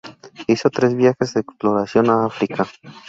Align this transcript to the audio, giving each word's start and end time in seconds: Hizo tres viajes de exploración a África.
Hizo 0.47 0.71
tres 0.71 0.95
viajes 0.95 1.35
de 1.35 1.41
exploración 1.41 2.09
a 2.09 2.25
África. 2.25 2.65